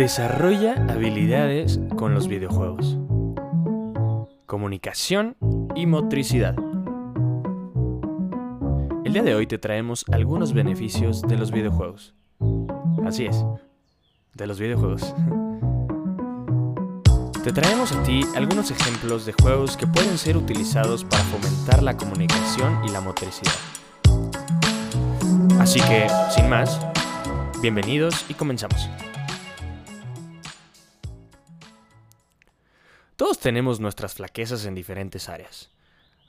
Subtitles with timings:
[0.00, 2.96] Desarrolla habilidades con los videojuegos.
[4.46, 5.36] Comunicación
[5.74, 6.54] y motricidad.
[9.04, 12.14] El día de hoy te traemos algunos beneficios de los videojuegos.
[13.04, 13.44] Así es,
[14.32, 15.14] de los videojuegos.
[17.44, 21.98] Te traemos a ti algunos ejemplos de juegos que pueden ser utilizados para fomentar la
[21.98, 23.52] comunicación y la motricidad.
[25.58, 26.80] Así que, sin más,
[27.60, 28.88] bienvenidos y comenzamos.
[33.20, 35.68] Todos tenemos nuestras flaquezas en diferentes áreas.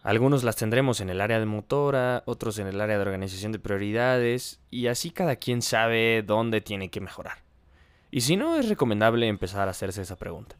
[0.03, 3.59] Algunos las tendremos en el área de motora, otros en el área de organización de
[3.59, 7.37] prioridades, y así cada quien sabe dónde tiene que mejorar.
[8.11, 10.57] Y si no, es recomendable empezar a hacerse esa pregunta.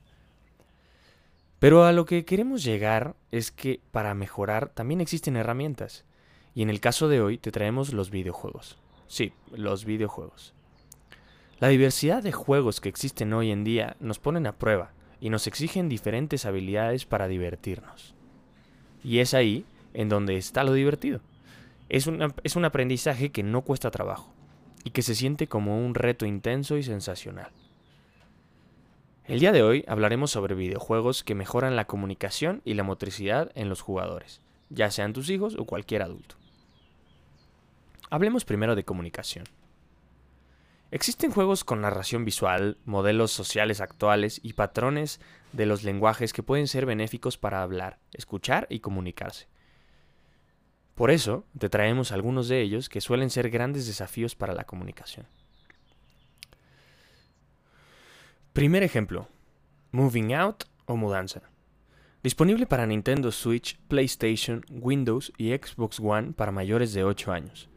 [1.59, 6.05] Pero a lo que queremos llegar es que para mejorar también existen herramientas.
[6.55, 8.77] Y en el caso de hoy te traemos los videojuegos.
[9.07, 10.53] Sí, los videojuegos.
[11.59, 15.47] La diversidad de juegos que existen hoy en día nos ponen a prueba y nos
[15.47, 18.13] exigen diferentes habilidades para divertirnos.
[19.03, 19.63] Y es ahí
[19.93, 21.21] en donde está lo divertido.
[21.87, 22.09] Es,
[22.43, 24.33] es un aprendizaje que no cuesta trabajo
[24.83, 27.51] y que se siente como un reto intenso y sensacional.
[29.25, 33.69] El día de hoy hablaremos sobre videojuegos que mejoran la comunicación y la motricidad en
[33.69, 36.35] los jugadores, ya sean tus hijos o cualquier adulto.
[38.09, 39.45] Hablemos primero de comunicación.
[40.93, 45.21] Existen juegos con narración visual, modelos sociales actuales y patrones
[45.53, 49.47] de los lenguajes que pueden ser benéficos para hablar, escuchar y comunicarse.
[50.93, 55.27] Por eso, te traemos algunos de ellos que suelen ser grandes desafíos para la comunicación.
[58.51, 59.29] Primer ejemplo,
[59.93, 61.43] Moving Out o Mudanza.
[62.21, 67.69] Disponible para Nintendo Switch, PlayStation, Windows y Xbox One para mayores de 8 años.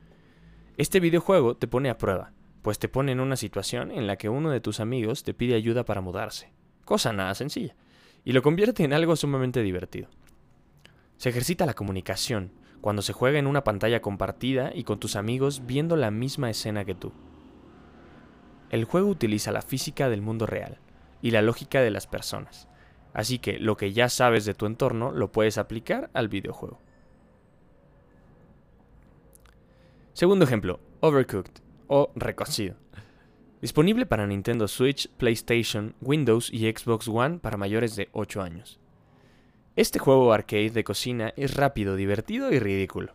[0.77, 2.33] Este videojuego te pone a prueba
[2.65, 5.55] pues te pone en una situación en la que uno de tus amigos te pide
[5.55, 6.51] ayuda para mudarse,
[6.87, 7.77] cosa nada sencilla,
[8.25, 10.09] y lo convierte en algo sumamente divertido.
[11.19, 15.67] Se ejercita la comunicación cuando se juega en una pantalla compartida y con tus amigos
[15.67, 17.13] viendo la misma escena que tú.
[18.71, 20.79] El juego utiliza la física del mundo real
[21.21, 22.67] y la lógica de las personas,
[23.13, 26.81] así que lo que ya sabes de tu entorno lo puedes aplicar al videojuego.
[30.15, 32.77] Segundo ejemplo, Overcooked o recocido.
[33.61, 38.79] Disponible para Nintendo Switch, PlayStation, Windows y Xbox One para mayores de 8 años.
[39.77, 43.15] Este juego arcade de cocina es rápido, divertido y ridículo.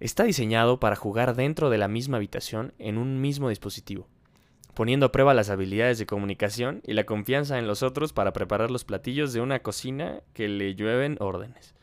[0.00, 4.08] Está diseñado para jugar dentro de la misma habitación en un mismo dispositivo,
[4.74, 8.70] poniendo a prueba las habilidades de comunicación y la confianza en los otros para preparar
[8.70, 11.74] los platillos de una cocina que le llueven órdenes.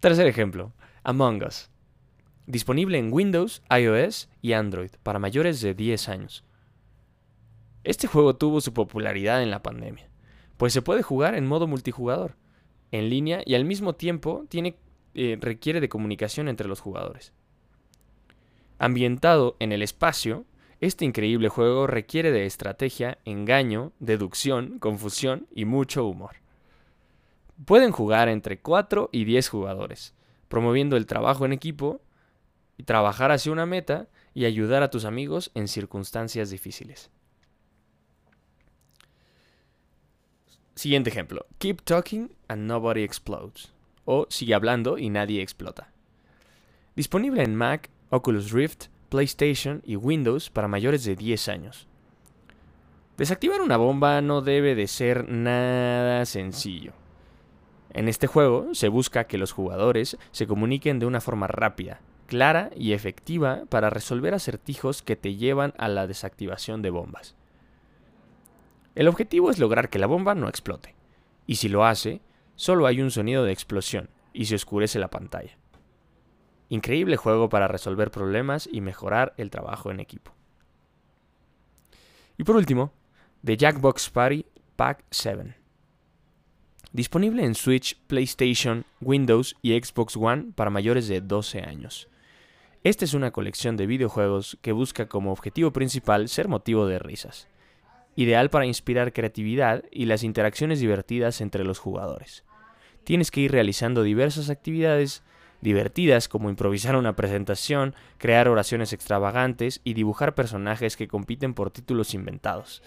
[0.00, 0.72] Tercer ejemplo,
[1.04, 1.70] Among Us.
[2.50, 6.42] Disponible en Windows, iOS y Android para mayores de 10 años.
[7.84, 10.08] Este juego tuvo su popularidad en la pandemia,
[10.56, 12.34] pues se puede jugar en modo multijugador,
[12.90, 14.74] en línea y al mismo tiempo tiene,
[15.14, 17.32] eh, requiere de comunicación entre los jugadores.
[18.80, 20.44] Ambientado en el espacio,
[20.80, 26.38] este increíble juego requiere de estrategia, engaño, deducción, confusión y mucho humor.
[27.64, 30.14] Pueden jugar entre 4 y 10 jugadores,
[30.48, 32.00] promoviendo el trabajo en equipo
[32.80, 37.10] y trabajar hacia una meta y ayudar a tus amigos en circunstancias difíciles.
[40.74, 41.44] Siguiente ejemplo.
[41.58, 43.74] Keep talking and nobody explodes.
[44.06, 45.92] O sigue hablando y nadie explota.
[46.96, 51.86] Disponible en Mac, Oculus Rift, PlayStation y Windows para mayores de 10 años.
[53.18, 56.94] Desactivar una bomba no debe de ser nada sencillo.
[57.90, 62.70] En este juego se busca que los jugadores se comuniquen de una forma rápida, clara
[62.76, 67.34] y efectiva para resolver acertijos que te llevan a la desactivación de bombas.
[68.94, 70.94] El objetivo es lograr que la bomba no explote,
[71.48, 72.20] y si lo hace,
[72.54, 75.58] solo hay un sonido de explosión y se oscurece la pantalla.
[76.68, 80.32] Increíble juego para resolver problemas y mejorar el trabajo en equipo.
[82.38, 82.92] Y por último,
[83.44, 84.46] The Jackbox Party
[84.76, 85.56] Pack 7.
[86.92, 92.08] Disponible en Switch, PlayStation, Windows y Xbox One para mayores de 12 años.
[92.82, 97.46] Esta es una colección de videojuegos que busca como objetivo principal ser motivo de risas,
[98.16, 102.42] ideal para inspirar creatividad y las interacciones divertidas entre los jugadores.
[103.04, 105.22] Tienes que ir realizando diversas actividades
[105.60, 112.14] divertidas como improvisar una presentación, crear oraciones extravagantes y dibujar personajes que compiten por títulos
[112.14, 112.82] inventados.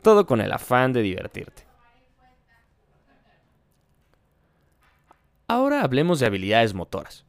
[0.00, 1.66] Todo con el afán de divertirte.
[5.48, 7.24] Ahora hablemos de habilidades motoras.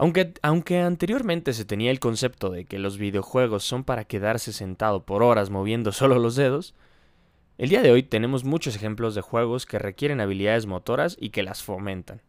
[0.00, 5.04] Aunque, aunque anteriormente se tenía el concepto de que los videojuegos son para quedarse sentado
[5.04, 6.74] por horas moviendo solo los dedos,
[7.58, 11.42] el día de hoy tenemos muchos ejemplos de juegos que requieren habilidades motoras y que
[11.42, 12.22] las fomentan.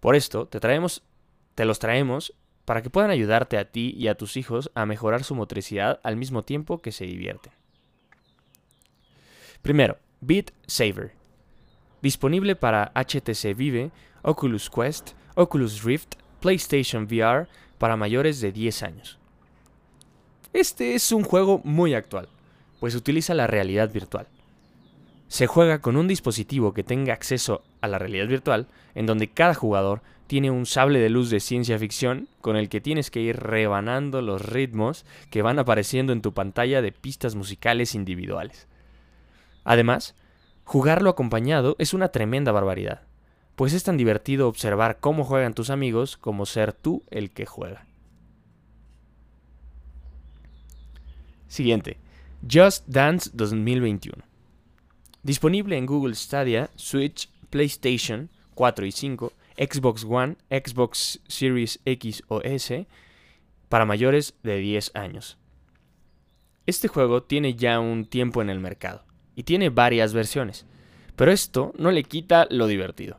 [0.00, 2.34] Por esto, te, los traemos
[2.66, 6.16] para que puedan ayudarte a ti y a tus hijos a mejorar su motricidad al
[6.16, 7.54] mismo tiempo que se divierten.
[9.62, 11.12] Primero, Beat Saver.
[12.02, 16.16] Disponible para HTC Vive, Oculus Quest, Oculus Rift,
[16.46, 19.18] PlayStation VR para mayores de 10 años.
[20.52, 22.28] Este es un juego muy actual,
[22.78, 24.28] pues utiliza la realidad virtual.
[25.26, 29.54] Se juega con un dispositivo que tenga acceso a la realidad virtual, en donde cada
[29.54, 33.38] jugador tiene un sable de luz de ciencia ficción con el que tienes que ir
[33.38, 38.68] rebanando los ritmos que van apareciendo en tu pantalla de pistas musicales individuales.
[39.64, 40.14] Además,
[40.62, 43.05] jugarlo acompañado es una tremenda barbaridad
[43.56, 47.86] pues es tan divertido observar cómo juegan tus amigos como ser tú el que juega.
[51.48, 51.98] Siguiente,
[52.48, 54.22] Just Dance 2021.
[55.22, 62.42] Disponible en Google Stadia, Switch, PlayStation 4 y 5, Xbox One, Xbox Series X o
[62.42, 62.86] S,
[63.68, 65.38] para mayores de 10 años.
[66.66, 69.04] Este juego tiene ya un tiempo en el mercado
[69.34, 70.66] y tiene varias versiones,
[71.14, 73.18] pero esto no le quita lo divertido.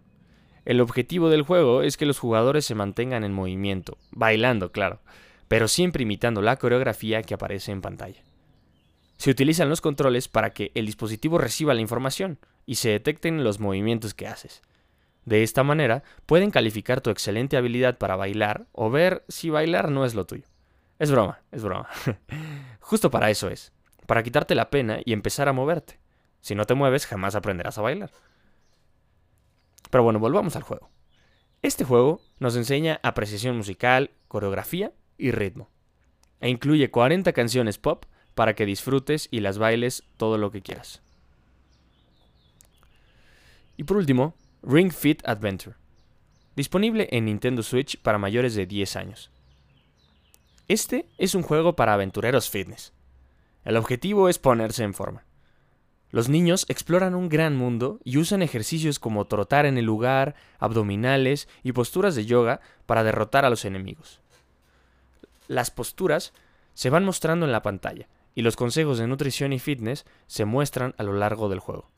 [0.67, 4.99] El objetivo del juego es que los jugadores se mantengan en movimiento, bailando, claro,
[5.47, 8.21] pero siempre imitando la coreografía que aparece en pantalla.
[9.15, 13.61] Se utilizan los controles para que el dispositivo reciba la información y se detecten los
[13.61, 14.61] movimientos que haces.
[15.23, 20.03] De esta manera, pueden calificar tu excelente habilidad para bailar o ver si bailar no
[20.03, 20.43] es lo tuyo.
[20.99, 21.87] Es broma, es broma.
[22.81, 23.71] Justo para eso es,
[24.05, 25.97] para quitarte la pena y empezar a moverte.
[26.41, 28.11] Si no te mueves, jamás aprenderás a bailar.
[29.89, 30.89] Pero bueno, volvamos al juego.
[31.61, 35.69] Este juego nos enseña apreciación musical, coreografía y ritmo.
[36.39, 38.05] E incluye 40 canciones pop
[38.35, 41.01] para que disfrutes y las bailes todo lo que quieras.
[43.75, 45.75] Y por último, Ring Fit Adventure.
[46.55, 49.31] Disponible en Nintendo Switch para mayores de 10 años.
[50.67, 52.93] Este es un juego para aventureros fitness.
[53.63, 55.26] El objetivo es ponerse en forma.
[56.09, 61.49] Los niños exploran un gran mundo y usan ejercicios como trotar en el lugar, abdominales
[61.63, 64.21] y posturas de yoga para derrotar a los enemigos.
[65.47, 66.33] Las posturas
[66.73, 70.95] se van mostrando en la pantalla y los consejos de nutrición y fitness se muestran
[70.97, 71.89] a lo largo del juego.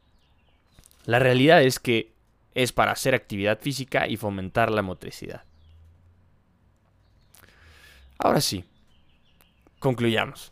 [1.05, 2.13] La realidad es que
[2.55, 5.43] es para hacer actividad física y fomentar la motricidad.
[8.17, 8.65] Ahora sí,
[9.79, 10.51] concluyamos.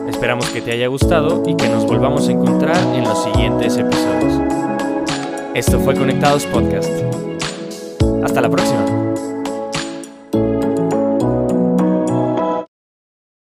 [0.07, 4.41] Esperamos que te haya gustado y que nos volvamos a encontrar en los siguientes episodios.
[5.53, 7.32] Esto fue Conectados Podcast.
[8.23, 9.02] Hasta la próxima.